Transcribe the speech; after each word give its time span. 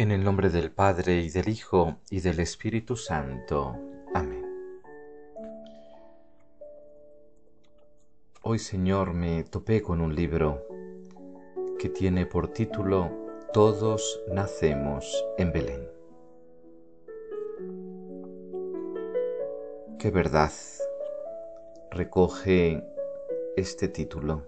En 0.00 0.12
el 0.12 0.24
nombre 0.24 0.48
del 0.48 0.70
Padre 0.70 1.20
y 1.20 1.28
del 1.28 1.50
Hijo 1.50 1.98
y 2.08 2.20
del 2.20 2.40
Espíritu 2.40 2.96
Santo. 2.96 3.76
Amén. 4.14 4.46
Hoy 8.40 8.58
Señor 8.58 9.12
me 9.12 9.44
topé 9.44 9.82
con 9.82 10.00
un 10.00 10.14
libro 10.14 10.66
que 11.78 11.90
tiene 11.90 12.24
por 12.24 12.48
título 12.48 13.10
Todos 13.52 14.22
nacemos 14.32 15.22
en 15.36 15.52
Belén. 15.52 15.86
Qué 19.98 20.10
verdad 20.10 20.52
recoge 21.90 22.82
este 23.54 23.88
título. 23.88 24.46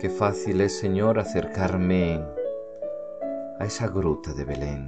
Qué 0.00 0.10
fácil 0.10 0.62
es, 0.62 0.76
Señor, 0.76 1.20
acercarme 1.20 2.35
a 3.58 3.64
esa 3.64 3.88
gruta 3.88 4.34
de 4.34 4.44
Belén 4.44 4.86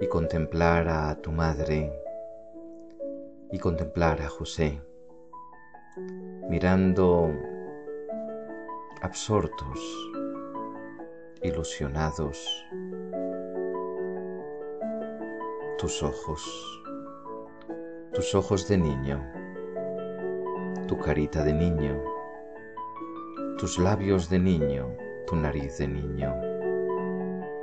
y 0.00 0.06
contemplar 0.06 0.88
a 0.88 1.14
tu 1.20 1.32
madre 1.32 1.92
y 3.50 3.58
contemplar 3.58 4.22
a 4.22 4.28
José, 4.28 4.80
mirando 6.48 7.28
absortos, 9.00 9.80
ilusionados, 11.42 12.66
tus 15.78 16.02
ojos, 16.04 16.82
tus 18.12 18.32
ojos 18.36 18.68
de 18.68 18.78
niño, 18.78 19.20
tu 20.86 20.98
carita 20.98 21.42
de 21.42 21.52
niño, 21.52 22.00
tus 23.58 23.78
labios 23.80 24.30
de 24.30 24.38
niño, 24.38 24.96
tu 25.32 25.36
nariz 25.38 25.78
de 25.78 25.88
niño, 25.88 26.30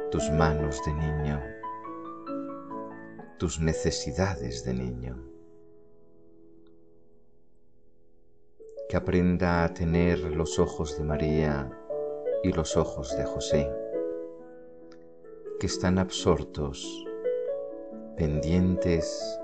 tus 0.09 0.31
manos 0.31 0.81
de 0.87 0.91
niño, 0.91 1.39
tus 3.37 3.59
necesidades 3.59 4.65
de 4.65 4.73
niño. 4.73 5.23
Que 8.89 8.97
aprenda 8.97 9.63
a 9.63 9.71
tener 9.71 10.17
los 10.17 10.57
ojos 10.57 10.97
de 10.97 11.03
María 11.03 11.69
y 12.41 12.51
los 12.51 12.75
ojos 12.75 13.15
de 13.15 13.25
José, 13.25 13.71
que 15.59 15.67
están 15.67 15.99
absortos, 15.99 17.05
pendientes 18.17 19.39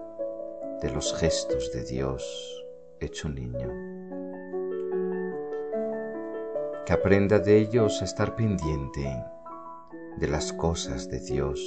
de 0.82 0.90
los 0.90 1.14
gestos 1.14 1.72
de 1.74 1.84
Dios 1.84 2.66
hecho 3.00 3.30
niño 3.30 3.85
que 6.86 6.94
aprenda 6.94 7.40
de 7.40 7.58
ellos 7.58 8.00
a 8.02 8.06
estar 8.06 8.36
pendiente 8.36 9.26
de 10.18 10.28
las 10.28 10.54
cosas 10.54 11.10
de 11.10 11.20
Dios, 11.20 11.60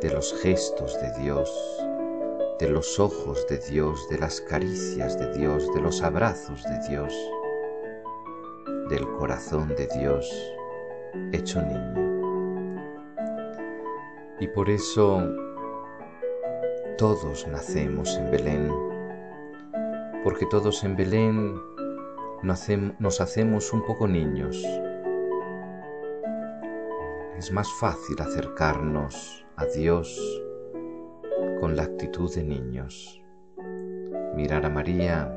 de 0.00 0.10
los 0.10 0.34
gestos 0.42 1.00
de 1.00 1.22
Dios, 1.22 1.48
de 2.58 2.70
los 2.70 2.98
ojos 2.98 3.46
de 3.48 3.58
Dios, 3.58 4.08
de 4.10 4.18
las 4.18 4.40
caricias 4.40 5.16
de 5.16 5.32
Dios, 5.38 5.72
de 5.74 5.80
los 5.80 6.02
abrazos 6.02 6.64
de 6.64 6.88
Dios, 6.88 7.14
del 8.90 9.06
corazón 9.12 9.68
de 9.76 9.86
Dios 9.86 10.28
hecho 11.32 11.62
niño. 11.62 12.04
Y 14.40 14.48
por 14.48 14.70
eso 14.70 15.22
todos 16.98 17.46
nacemos 17.46 18.16
en 18.16 18.30
Belén, 18.32 18.72
porque 20.24 20.46
todos 20.46 20.82
en 20.82 20.96
Belén 20.96 21.73
nos 22.44 23.22
hacemos 23.22 23.72
un 23.72 23.86
poco 23.86 24.06
niños. 24.06 24.62
Es 27.38 27.50
más 27.50 27.72
fácil 27.80 28.20
acercarnos 28.20 29.46
a 29.56 29.64
Dios 29.64 30.20
con 31.60 31.74
la 31.74 31.84
actitud 31.84 32.32
de 32.34 32.44
niños. 32.44 33.22
Mirar 34.34 34.66
a 34.66 34.68
María, 34.68 35.34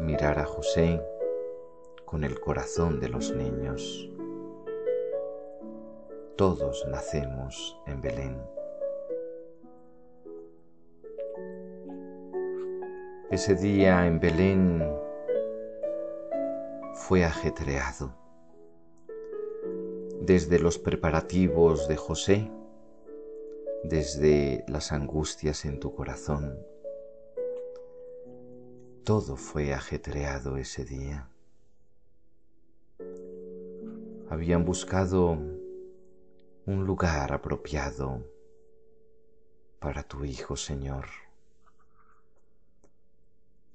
mirar 0.00 0.40
a 0.40 0.46
José 0.46 1.00
con 2.04 2.24
el 2.24 2.40
corazón 2.40 2.98
de 2.98 3.08
los 3.08 3.32
niños. 3.32 4.10
Todos 6.36 6.84
nacemos 6.90 7.80
en 7.86 8.00
Belén. 8.00 8.42
Ese 13.30 13.54
día 13.54 14.08
en 14.08 14.18
Belén 14.18 15.09
fue 17.10 17.24
ajetreado. 17.24 18.14
Desde 20.20 20.60
los 20.60 20.78
preparativos 20.78 21.88
de 21.88 21.96
José, 21.96 22.52
desde 23.82 24.64
las 24.68 24.92
angustias 24.92 25.64
en 25.64 25.80
tu 25.80 25.92
corazón, 25.92 26.56
todo 29.02 29.34
fue 29.34 29.74
ajetreado 29.74 30.56
ese 30.56 30.84
día. 30.84 31.28
Habían 34.28 34.64
buscado 34.64 35.32
un 35.32 36.84
lugar 36.86 37.32
apropiado 37.32 38.24
para 39.80 40.04
tu 40.04 40.24
Hijo, 40.24 40.54
Señor. 40.54 41.06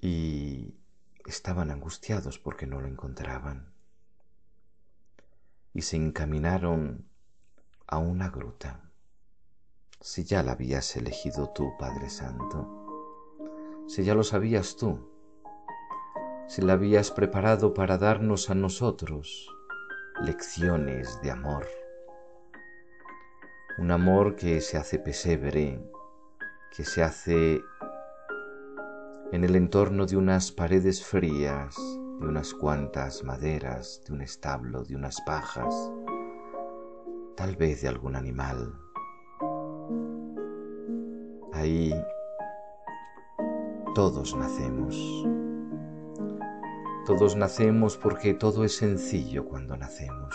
Y 0.00 0.72
estaban 1.26 1.70
angustiados 1.70 2.38
porque 2.38 2.66
no 2.66 2.80
lo 2.80 2.88
encontraban 2.88 3.72
y 5.76 5.82
se 5.82 5.96
encaminaron 5.96 7.06
a 7.86 7.98
una 7.98 8.30
gruta. 8.30 8.90
Si 10.00 10.24
ya 10.24 10.42
la 10.42 10.52
habías 10.52 10.96
elegido 10.96 11.50
tú, 11.50 11.72
Padre 11.78 12.08
Santo, 12.08 13.84
si 13.86 14.02
ya 14.02 14.14
lo 14.14 14.24
sabías 14.24 14.76
tú, 14.76 15.10
si 16.48 16.62
la 16.62 16.74
habías 16.74 17.10
preparado 17.10 17.74
para 17.74 17.98
darnos 17.98 18.48
a 18.48 18.54
nosotros 18.54 19.48
lecciones 20.22 21.20
de 21.20 21.30
amor, 21.30 21.66
un 23.78 23.90
amor 23.90 24.34
que 24.36 24.62
se 24.62 24.78
hace 24.78 24.98
pesebre, 24.98 25.78
que 26.74 26.84
se 26.84 27.02
hace 27.02 27.60
en 29.32 29.44
el 29.44 29.56
entorno 29.56 30.06
de 30.06 30.16
unas 30.16 30.52
paredes 30.52 31.04
frías, 31.04 31.76
de 32.20 32.26
unas 32.26 32.54
cuantas 32.54 33.24
maderas, 33.24 34.02
de 34.06 34.14
un 34.14 34.22
establo, 34.22 34.84
de 34.84 34.94
unas 34.94 35.20
pajas, 35.22 35.74
tal 37.36 37.56
vez 37.56 37.82
de 37.82 37.88
algún 37.88 38.16
animal. 38.16 38.72
Ahí 41.52 41.92
todos 43.94 44.36
nacemos. 44.36 44.96
Todos 47.04 47.36
nacemos 47.36 47.96
porque 47.96 48.34
todo 48.34 48.64
es 48.64 48.76
sencillo 48.76 49.44
cuando 49.44 49.76
nacemos. 49.76 50.34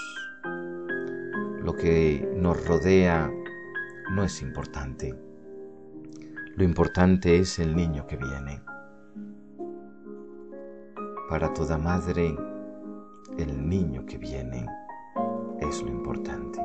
Lo 1.64 1.74
que 1.76 2.28
nos 2.36 2.66
rodea 2.66 3.32
no 4.12 4.24
es 4.24 4.42
importante. 4.42 5.16
Lo 6.56 6.64
importante 6.64 7.40
es 7.40 7.60
el 7.60 7.76
niño 7.76 8.08
que 8.08 8.18
viene. 8.18 8.62
Para 11.32 11.54
toda 11.54 11.78
madre, 11.78 12.36
el 13.38 13.70
niño 13.70 14.06
que 14.06 14.18
viene 14.18 14.66
es 15.62 15.82
lo 15.82 15.88
importante. 15.88 16.60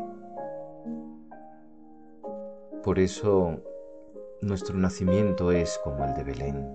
Por 2.83 2.99
eso 2.99 3.61
nuestro 4.41 4.77
nacimiento 4.77 5.53
es 5.53 5.79
como 5.85 6.05
el 6.05 6.15
de 6.15 6.25
Belén, 6.25 6.69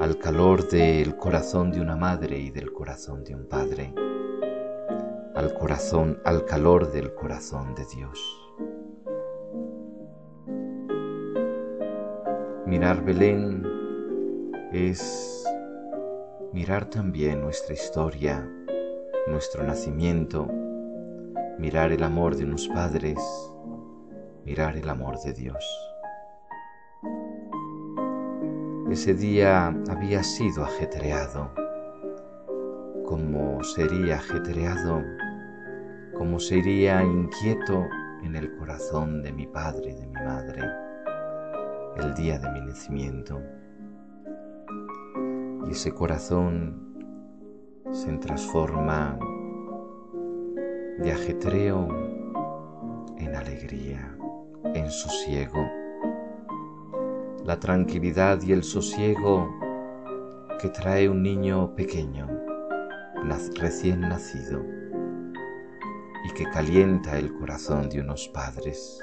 al 0.00 0.18
calor 0.18 0.68
del 0.68 1.16
corazón 1.16 1.70
de 1.70 1.80
una 1.80 1.94
madre 1.94 2.36
y 2.40 2.50
del 2.50 2.72
corazón 2.72 3.22
de 3.22 3.36
un 3.36 3.46
padre, 3.46 3.94
al 5.36 5.54
corazón, 5.54 6.18
al 6.24 6.44
calor 6.44 6.90
del 6.90 7.14
corazón 7.14 7.72
de 7.76 7.84
Dios. 7.84 8.18
Mirar 12.66 13.04
Belén 13.04 13.64
es 14.72 15.45
mirar 16.56 16.86
también 16.86 17.42
nuestra 17.42 17.74
historia, 17.74 18.50
nuestro 19.26 19.62
nacimiento, 19.62 20.48
mirar 21.58 21.92
el 21.92 22.02
amor 22.02 22.34
de 22.34 22.44
unos 22.44 22.66
padres, 22.68 23.18
mirar 24.42 24.74
el 24.78 24.88
amor 24.88 25.18
de 25.20 25.34
Dios. 25.34 25.62
Ese 28.90 29.12
día 29.12 29.66
había 29.90 30.22
sido 30.22 30.64
ajetreado, 30.64 31.52
como 33.04 33.62
sería 33.62 34.14
ajetreado, 34.14 35.02
como 36.14 36.40
sería 36.40 37.02
inquieto 37.02 37.84
en 38.22 38.34
el 38.34 38.56
corazón 38.56 39.22
de 39.22 39.30
mi 39.30 39.46
padre 39.46 39.90
y 39.90 39.94
de 39.94 40.06
mi 40.06 40.14
madre 40.14 40.62
el 41.98 42.14
día 42.14 42.38
de 42.38 42.50
mi 42.50 42.62
nacimiento 42.62 43.42
y 45.66 45.72
ese 45.72 45.92
corazón 45.92 46.86
se 47.92 48.12
transforma 48.18 49.18
de 50.98 51.12
ajetreo 51.12 51.88
en 53.18 53.34
alegría, 53.34 54.16
en 54.74 54.90
sosiego. 54.90 55.68
La 57.44 57.58
tranquilidad 57.58 58.40
y 58.42 58.52
el 58.52 58.62
sosiego 58.62 59.48
que 60.60 60.68
trae 60.68 61.08
un 61.08 61.22
niño 61.22 61.74
pequeño, 61.74 62.28
recién 63.58 64.00
nacido, 64.00 64.62
y 66.24 66.34
que 66.34 66.44
calienta 66.50 67.18
el 67.18 67.32
corazón 67.34 67.88
de 67.88 68.00
unos 68.00 68.28
padres. 68.28 69.00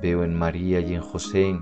Veo 0.00 0.24
en 0.24 0.34
María 0.34 0.80
y 0.80 0.94
en 0.94 1.00
José 1.00 1.58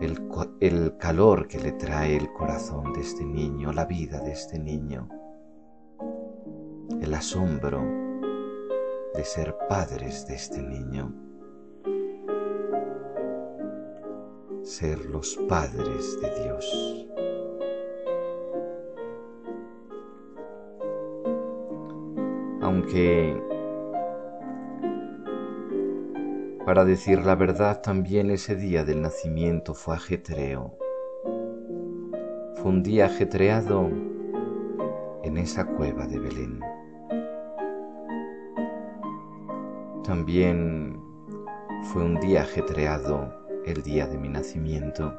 el, 0.00 0.96
calor 0.98 1.46
que 1.46 1.58
le 1.58 1.72
trae 1.72 2.16
el 2.16 2.32
corazón 2.32 2.92
de 2.92 3.00
este 3.00 3.24
niño, 3.24 3.72
la 3.72 3.84
vida 3.84 4.20
de 4.20 4.32
este 4.32 4.58
niño, 4.58 5.08
el 7.00 7.12
asombro 7.12 7.82
de 9.14 9.24
ser 9.24 9.56
padres 9.68 10.26
de 10.26 10.34
este 10.34 10.62
niño, 10.62 11.12
ser 14.62 15.04
los 15.06 15.36
padres 15.48 16.18
de 16.20 16.44
Dios. 16.44 17.06
Aunque 22.62 23.49
Para 26.70 26.84
decir 26.84 27.26
la 27.26 27.34
verdad, 27.34 27.80
también 27.82 28.30
ese 28.30 28.54
día 28.54 28.84
del 28.84 29.02
nacimiento 29.02 29.74
fue 29.74 29.96
ajetreo. 29.96 30.78
Fue 32.54 32.70
un 32.70 32.84
día 32.84 33.06
ajetreado 33.06 33.90
en 35.24 35.36
esa 35.36 35.66
cueva 35.66 36.06
de 36.06 36.20
Belén. 36.20 36.60
También 40.04 40.96
fue 41.92 42.04
un 42.04 42.20
día 42.20 42.42
ajetreado 42.42 43.34
el 43.66 43.82
día 43.82 44.06
de 44.06 44.16
mi 44.16 44.28
nacimiento, 44.28 45.12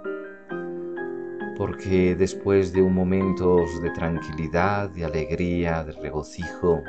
porque 1.58 2.16
después 2.16 2.72
de 2.72 2.82
un 2.82 2.94
momento 2.94 3.58
de 3.82 3.90
tranquilidad, 3.90 4.90
de 4.92 5.04
alegría, 5.04 5.84
de 5.84 5.92
regocijo, 5.92 6.80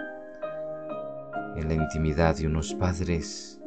en 1.56 1.66
la 1.66 1.74
intimidad 1.74 2.36
de 2.36 2.46
unos 2.46 2.72
padres, 2.74 3.58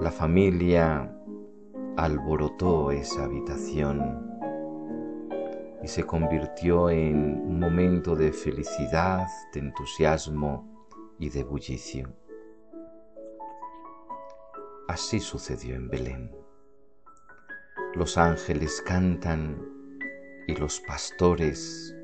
la 0.00 0.10
familia 0.10 1.14
alborotó 1.98 2.90
esa 2.90 3.24
habitación 3.24 4.26
y 5.82 5.88
se 5.88 6.04
convirtió 6.04 6.88
en 6.88 7.42
un 7.42 7.60
momento 7.60 8.16
de 8.16 8.32
felicidad, 8.32 9.26
de 9.52 9.60
entusiasmo 9.60 10.66
y 11.18 11.28
de 11.28 11.44
bullicio. 11.44 12.14
Así 14.88 15.20
sucedió 15.20 15.74
en 15.74 15.88
Belén. 15.88 16.34
Los 17.94 18.16
ángeles 18.16 18.82
cantan 18.86 19.62
y 20.46 20.54
los 20.54 20.80
pastores 20.80 21.94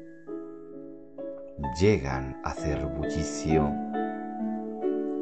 llegan 1.81 2.39
a 2.45 2.51
hacer 2.51 2.85
bullicio 2.85 3.73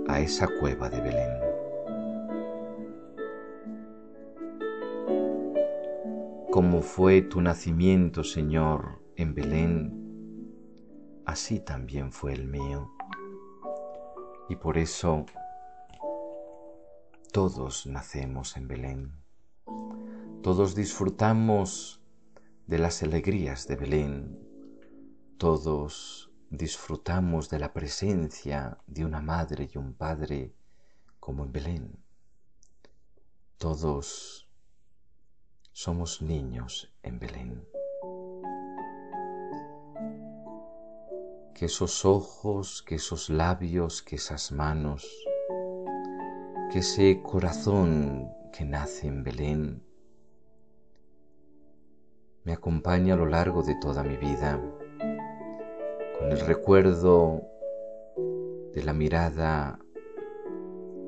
a 0.08 0.18
esa 0.18 0.48
cueva 0.58 0.90
de 0.90 1.00
Belén. 1.00 1.43
Como 6.54 6.82
fue 6.82 7.20
tu 7.20 7.40
nacimiento, 7.40 8.22
Señor, 8.22 9.02
en 9.16 9.34
Belén, 9.34 11.24
así 11.26 11.58
también 11.58 12.12
fue 12.12 12.32
el 12.32 12.46
mío. 12.46 12.92
Y 14.48 14.54
por 14.54 14.78
eso 14.78 15.26
todos 17.32 17.88
nacemos 17.88 18.56
en 18.56 18.68
Belén. 18.68 19.12
Todos 20.44 20.76
disfrutamos 20.76 22.00
de 22.68 22.78
las 22.78 23.02
alegrías 23.02 23.66
de 23.66 23.74
Belén. 23.74 24.38
Todos 25.38 26.30
disfrutamos 26.50 27.50
de 27.50 27.58
la 27.58 27.72
presencia 27.72 28.78
de 28.86 29.04
una 29.04 29.20
madre 29.20 29.68
y 29.74 29.76
un 29.76 29.92
padre 29.92 30.54
como 31.18 31.46
en 31.46 31.50
Belén. 31.50 31.98
Todos 33.58 34.43
somos 35.74 36.22
niños 36.22 36.94
en 37.02 37.18
Belén. 37.18 37.68
Que 41.52 41.64
esos 41.64 42.04
ojos, 42.04 42.84
que 42.86 42.94
esos 42.94 43.28
labios, 43.28 44.00
que 44.00 44.14
esas 44.14 44.52
manos, 44.52 45.04
que 46.70 46.78
ese 46.78 47.20
corazón 47.22 48.32
que 48.52 48.64
nace 48.64 49.08
en 49.08 49.24
Belén 49.24 49.82
me 52.44 52.52
acompaña 52.52 53.14
a 53.14 53.16
lo 53.16 53.26
largo 53.26 53.64
de 53.64 53.74
toda 53.74 54.04
mi 54.04 54.16
vida, 54.16 54.60
con 56.18 56.30
el 56.30 56.38
recuerdo 56.38 57.42
de 58.72 58.82
la 58.84 58.92
mirada 58.92 59.80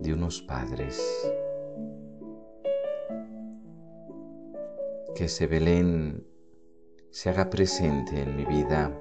de 0.00 0.12
unos 0.12 0.42
padres 0.42 1.00
que 5.16 5.24
ese 5.24 5.46
Belén 5.46 6.26
se 7.10 7.30
haga 7.30 7.48
presente 7.48 8.20
en 8.20 8.36
mi 8.36 8.44
vida 8.44 9.00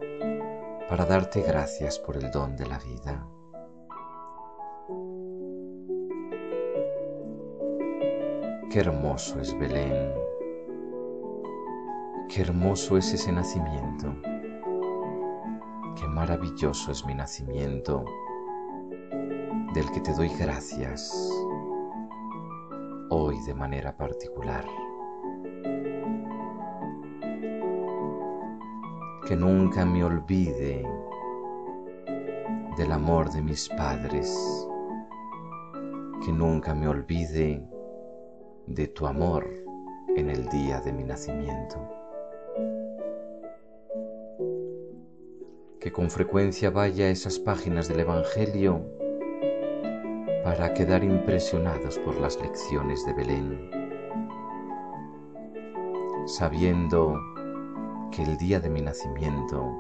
para 0.88 1.06
darte 1.06 1.42
gracias 1.42 2.00
por 2.00 2.16
el 2.16 2.32
don 2.32 2.56
de 2.56 2.66
la 2.66 2.80
vida. 2.80 3.28
Qué 8.72 8.80
hermoso 8.80 9.42
es 9.42 9.60
Belén, 9.60 10.14
qué 12.30 12.44
hermoso 12.44 12.98
es 12.98 13.14
ese 13.14 13.34
nacimiento, 13.34 14.16
qué 16.00 16.08
maravilloso 16.08 16.94
es 16.94 17.06
mi 17.06 17.14
nacimiento, 17.14 18.06
del 19.74 19.92
que 19.92 20.00
te 20.00 20.14
doy 20.14 20.30
gracias 20.40 21.30
hoy 23.10 23.38
de 23.46 23.54
manera 23.54 23.98
particular. 23.98 24.66
Que 29.26 29.36
nunca 29.36 29.86
me 29.86 30.04
olvide 30.04 30.88
del 32.78 32.92
amor 32.92 33.32
de 33.32 33.42
mis 33.42 33.68
padres, 33.70 34.68
que 36.24 36.32
nunca 36.32 36.76
me 36.76 36.88
olvide 36.88 37.68
de 38.68 38.88
tu 38.88 39.08
amor 39.08 39.48
en 40.16 40.30
el 40.30 40.48
día 40.50 40.80
de 40.82 40.94
mi 40.94 41.04
nacimiento. 41.04 41.90
Que 45.80 45.92
con 45.92 46.12
frecuencia 46.12 46.70
vaya 46.70 47.06
a 47.06 47.10
esas 47.10 47.40
páginas 47.40 47.88
del 47.88 48.02
Evangelio 48.02 48.86
para 50.44 50.72
quedar 50.76 51.04
impresionados 51.04 51.98
por 52.00 52.16
las 52.22 52.40
lecciones 52.40 53.04
de 53.08 53.14
Belén, 53.14 53.72
sabiendo 56.28 57.18
que 58.16 58.24
el 58.24 58.38
día 58.38 58.62
de 58.62 58.70
mi 58.70 58.82
nacimiento 58.82 59.76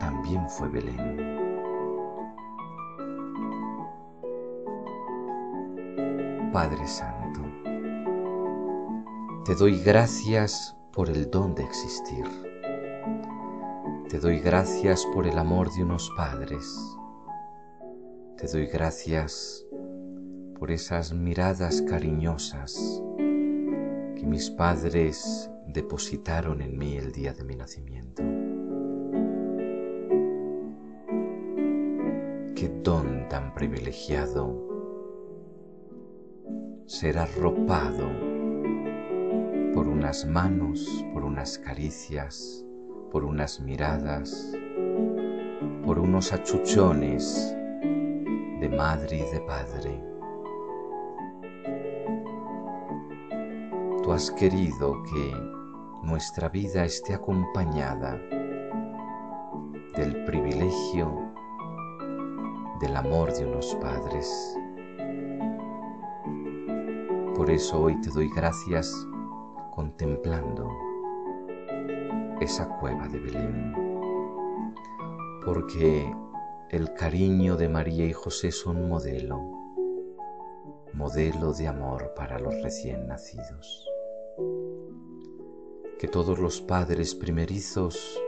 también 0.00 0.48
fue 0.48 0.68
Belén. 0.68 1.38
Padre 6.52 6.86
Santo, 6.86 7.42
te 9.44 9.54
doy 9.54 9.78
gracias 9.80 10.74
por 10.90 11.10
el 11.10 11.30
don 11.30 11.54
de 11.54 11.64
existir. 11.64 12.24
Te 14.08 14.18
doy 14.18 14.40
gracias 14.40 15.04
por 15.12 15.26
el 15.26 15.38
amor 15.38 15.70
de 15.74 15.84
unos 15.84 16.10
padres. 16.16 16.80
Te 18.38 18.46
doy 18.46 18.66
gracias 18.68 19.66
por 20.58 20.70
esas 20.70 21.12
miradas 21.12 21.82
cariñosas 21.82 23.02
que 24.16 24.24
mis 24.24 24.48
padres 24.48 25.50
depositaron 25.68 26.62
en 26.62 26.78
mí 26.78 26.96
el 26.96 27.12
día 27.12 27.32
de 27.34 27.44
mi 27.44 27.54
nacimiento. 27.54 28.22
Qué 32.54 32.68
don 32.82 33.28
tan 33.28 33.54
privilegiado 33.54 34.66
ser 36.86 37.18
arropado 37.18 38.08
por 39.74 39.86
unas 39.86 40.26
manos, 40.26 41.04
por 41.12 41.22
unas 41.22 41.58
caricias, 41.58 42.64
por 43.12 43.24
unas 43.24 43.60
miradas, 43.60 44.52
por 45.84 45.98
unos 45.98 46.32
achuchones 46.32 47.54
de 48.60 48.68
madre 48.70 49.18
y 49.18 49.32
de 49.32 49.40
padre. 49.42 50.17
Tú 54.08 54.14
has 54.14 54.30
querido 54.30 55.02
que 55.02 55.34
nuestra 56.02 56.48
vida 56.48 56.82
esté 56.82 57.12
acompañada 57.12 58.18
del 59.94 60.24
privilegio 60.24 61.30
del 62.80 62.96
amor 62.96 63.34
de 63.34 63.44
unos 63.44 63.74
padres. 63.82 64.56
Por 67.36 67.50
eso 67.50 67.82
hoy 67.82 68.00
te 68.00 68.08
doy 68.08 68.30
gracias 68.34 68.90
contemplando 69.74 70.70
esa 72.40 72.66
cueva 72.78 73.08
de 73.08 73.18
Belén, 73.18 73.74
porque 75.44 76.10
el 76.70 76.94
cariño 76.94 77.58
de 77.58 77.68
María 77.68 78.06
y 78.06 78.14
José 78.14 78.52
son 78.52 78.88
modelo, 78.88 79.38
modelo 80.94 81.52
de 81.52 81.68
amor 81.68 82.14
para 82.16 82.38
los 82.38 82.54
recién 82.62 83.06
nacidos. 83.06 83.97
Que 85.98 86.08
todos 86.08 86.38
los 86.38 86.60
padres 86.60 87.14
primerizos 87.14 88.22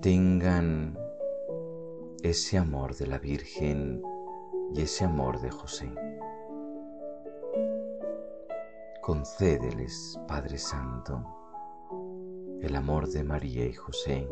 tengan 0.00 0.98
ese 2.22 2.58
amor 2.58 2.94
de 2.96 3.06
la 3.06 3.18
Virgen 3.18 4.02
y 4.74 4.82
ese 4.82 5.04
amor 5.04 5.40
de 5.40 5.50
José. 5.50 5.90
Concédeles, 9.02 10.18
Padre 10.26 10.58
Santo, 10.58 11.24
el 12.60 12.74
amor 12.76 13.08
de 13.08 13.24
María 13.24 13.66
y 13.66 13.72
José 13.72 14.28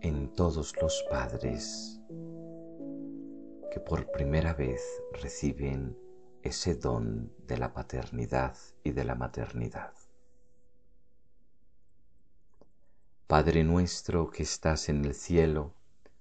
en 0.00 0.32
todos 0.32 0.72
los 0.80 1.04
padres 1.10 2.00
que 3.70 3.80
por 3.80 4.10
primera 4.10 4.54
vez 4.54 4.82
reciben 5.20 5.96
ese 6.42 6.74
don 6.74 7.32
de 7.46 7.58
la 7.58 7.72
paternidad 7.72 8.56
y 8.82 8.92
de 8.92 9.04
la 9.04 9.14
maternidad. 9.14 9.92
Padre 13.26 13.62
nuestro 13.62 14.30
que 14.30 14.42
estás 14.42 14.88
en 14.88 15.04
el 15.04 15.14
cielo, 15.14 15.72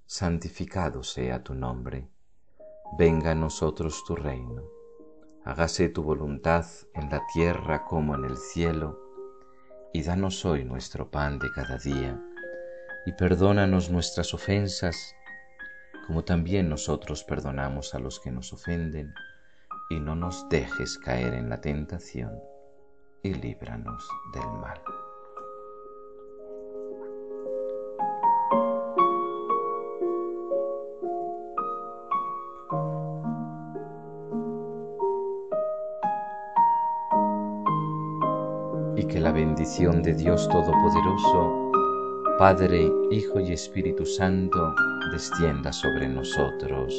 santificado 0.05 1.03
sea 1.03 1.43
tu 1.43 1.55
nombre, 1.55 2.07
venga 2.97 3.31
a 3.31 3.35
nosotros 3.35 4.03
tu 4.05 4.15
reino, 4.15 4.63
hágase 5.43 5.89
tu 5.89 6.03
voluntad 6.03 6.65
en 6.93 7.09
la 7.09 7.21
tierra 7.33 7.85
como 7.85 8.15
en 8.15 8.25
el 8.25 8.37
cielo, 8.37 8.99
y 9.91 10.03
danos 10.03 10.45
hoy 10.45 10.65
nuestro 10.65 11.09
pan 11.09 11.39
de 11.39 11.51
cada 11.51 11.77
día, 11.77 12.21
y 13.05 13.13
perdónanos 13.13 13.89
nuestras 13.89 14.33
ofensas, 14.35 15.15
como 16.05 16.23
también 16.23 16.69
nosotros 16.69 17.23
perdonamos 17.23 17.95
a 17.95 17.99
los 17.99 18.19
que 18.19 18.31
nos 18.31 18.53
ofenden, 18.53 19.13
y 19.89 19.99
no 19.99 20.15
nos 20.15 20.47
dejes 20.49 20.99
caer 20.99 21.33
en 21.33 21.49
la 21.49 21.59
tentación, 21.59 22.31
y 23.23 23.33
líbranos 23.33 24.07
del 24.33 24.47
mal. 24.61 24.81
y 38.95 39.05
que 39.05 39.19
la 39.19 39.31
bendición 39.31 40.03
de 40.03 40.13
Dios 40.13 40.49
Todopoderoso, 40.49 41.71
Padre, 42.37 42.91
Hijo 43.11 43.39
y 43.39 43.53
Espíritu 43.53 44.05
Santo, 44.05 44.75
descienda 45.13 45.71
sobre 45.71 46.09
nosotros. 46.09 46.93